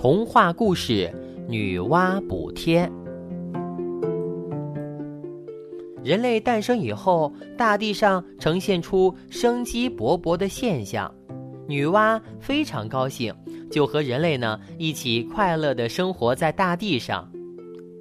[0.00, 1.12] 童话故事
[1.46, 2.90] 《女娲补天》。
[6.02, 11.14] 人类诞生以后，大地上呈现出生机勃勃的现象。
[11.68, 13.34] 女娲非常高兴，
[13.70, 17.30] 就和人类呢一起快乐的生活在大地上。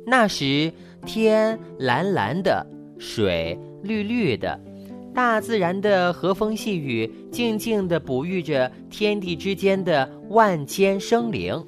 [0.07, 0.71] 那时
[1.05, 2.65] 天蓝蓝的，
[2.97, 4.57] 水绿绿的，
[5.13, 11.61] 大自然的和风细雨静静地哺育着天地之间的万千生灵。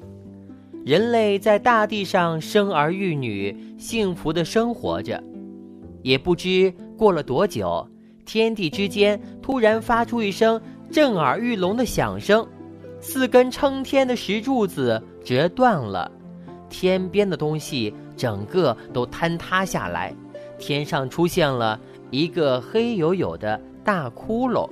[0.84, 5.22] 人类在大地上生儿育女，幸福的生活着。
[6.02, 7.86] 也不知过了多久，
[8.24, 10.60] 天地之间突然发出一声
[10.90, 12.44] 震耳欲聋的响声，
[13.00, 16.10] 四根撑天的石柱子折断了，
[16.68, 20.12] 天边的东西整个都坍塌下来，
[20.58, 21.78] 天上出现了
[22.10, 24.68] 一个黑黝黝的大窟窿。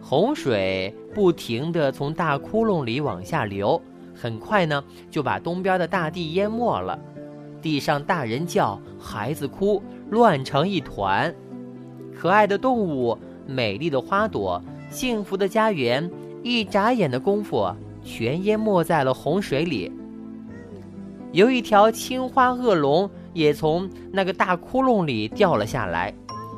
[0.00, 3.78] 洪水不停地从大窟窿里往下流。
[4.20, 6.98] 很快呢，就把东边的大地淹没了，
[7.62, 11.34] 地上大人叫，孩子哭，乱成一团。
[12.14, 16.10] 可爱的动物，美丽的花朵，幸福的家园，
[16.42, 19.90] 一眨眼的功夫，全淹没在了洪水里。
[21.32, 26.12] 有一条青花恶龙也从那个大窟窿里掉了下来，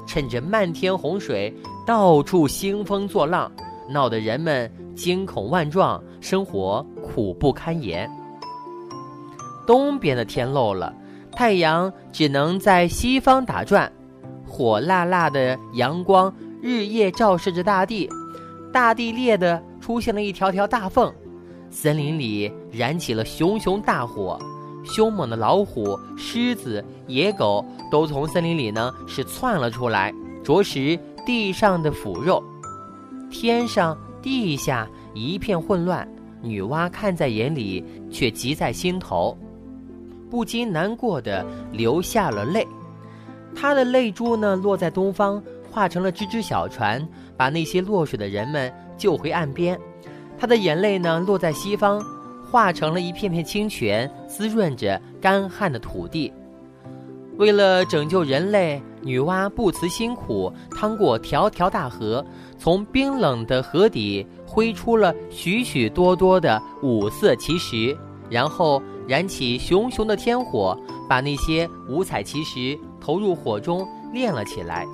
[0.07, 1.55] 趁着漫天洪水，
[1.87, 3.53] 到处兴风作浪，
[3.89, 6.85] 闹得人们惊恐万状，生活。
[7.03, 8.09] 苦不堪言。
[9.67, 10.95] 东边的天漏了，
[11.33, 13.93] 太阳只能在西方打转，
[14.47, 18.09] 火辣辣的阳光日夜照射着大地，
[18.73, 21.13] 大地裂的出现了一条条大缝，
[21.71, 24.39] 森林里燃起了熊熊大火，
[24.85, 32.43] 凶猛的老虎、狮子、野狗都从森林里呢是窜了出来，啄食地上的腐肉，
[33.33, 36.07] 天上地下一片混乱。
[36.43, 39.37] 女娲看在眼里，却急在心头，
[40.29, 42.67] 不禁难过的流下了泪。
[43.55, 47.07] 她的泪珠呢，落在东方，化成了只只小船，
[47.37, 49.77] 把那些落水的人们救回岸边；
[50.37, 52.05] 她的眼泪呢，落在西方，
[52.51, 56.33] 化成了一片片清泉，滋润着干旱的土地。
[57.37, 62.25] 为了拯救人类，女娲不辞辛苦，趟过条条大河，
[62.59, 64.27] 从冰冷的河底。
[64.45, 67.97] 挥出了许许多多的五色奇石，
[68.29, 74.87] 然后燃起熊熊的天火，把那些五彩奇石投入火中炼了起来。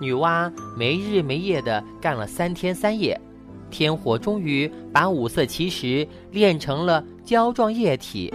[0.00, 3.20] 女娲没日没夜地干了三天三夜，
[3.68, 8.32] 天火终于把五色奇石炼成了胶状液体。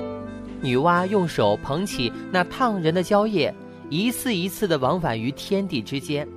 [0.61, 3.51] 女娲用手捧起那烫人的胶液，
[3.89, 6.27] 一次一次地往返于天地之间，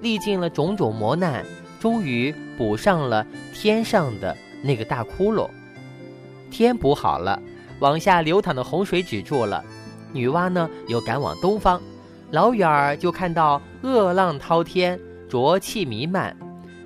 [0.00, 1.44] 历尽了种种磨难。
[1.80, 5.50] 终于补上了天上的那个大窟窿，
[6.48, 7.42] 天补好了，
[7.80, 9.64] 往下流淌的洪水止住了。
[10.12, 11.82] 女娲呢，又赶往东方，
[12.30, 14.96] 老远儿就看到恶浪滔天，
[15.28, 16.36] 浊气弥漫。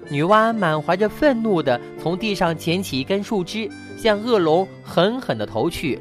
[0.09, 3.69] 女娲满怀着愤怒的从地上捡起一根树枝，
[3.99, 6.00] 向恶龙狠狠地投去。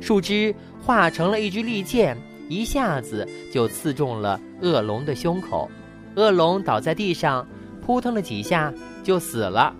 [0.00, 2.16] 树枝化成了一支利剑，
[2.48, 5.70] 一下子就刺中了恶龙的胸口，
[6.16, 7.46] 恶龙倒在地上。
[7.80, 8.70] 扑腾了几下
[9.02, 9.74] 就死了。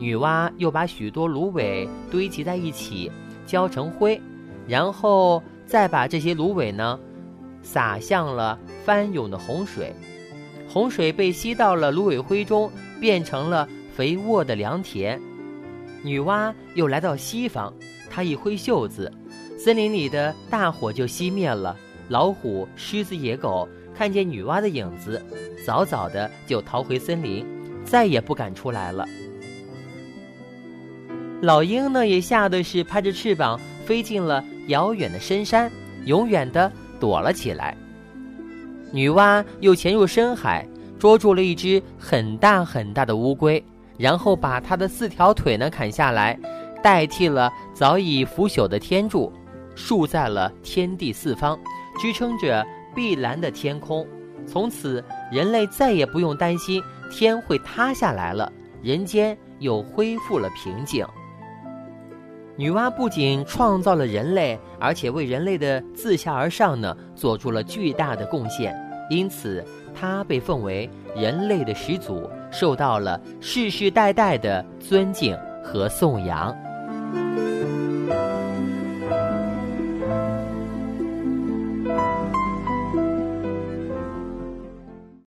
[0.00, 3.08] 女娲又把许多芦苇堆积在一起，
[3.46, 4.20] 浇成灰，
[4.66, 6.98] 然后再把这些芦苇呢，
[7.62, 9.94] 撒向了翻涌的洪水。
[10.68, 12.68] 洪水被吸到了芦苇灰中，
[12.98, 15.20] 变成了肥沃的良田。
[16.02, 17.72] 女娲又来到西方，
[18.10, 19.12] 她一挥袖子，
[19.56, 21.76] 森林里的大火就熄灭了。
[22.08, 23.68] 老虎、狮子、野狗。
[23.96, 25.24] 看见女娲的影子，
[25.64, 27.46] 早早的就逃回森林，
[27.84, 29.06] 再也不敢出来了。
[31.40, 33.56] 老鹰呢，也吓得是拍着翅膀
[33.86, 35.70] 飞进了遥远的深山，
[36.06, 37.76] 永远的躲了起来。
[38.90, 40.66] 女娲又潜入深海，
[40.98, 43.64] 捉住了一只很大很大的乌龟，
[43.96, 46.36] 然后把它的四条腿呢砍下来，
[46.82, 49.32] 代替了早已腐朽的天柱，
[49.74, 51.58] 竖在了天地四方，
[52.00, 52.64] 支撑着。
[52.94, 54.06] 碧蓝的天空，
[54.46, 56.80] 从此人类再也不用担心
[57.10, 58.52] 天会塌下来了，
[58.84, 61.04] 人间又恢复了平静。
[62.54, 68.72] 女娲不仅创造了人类，而且为人类的自下而上呢做出了巨大的贡献，
[69.10, 76.56] 因此她被奉为人类的始祖，受到了世世代代的尊敬和颂扬。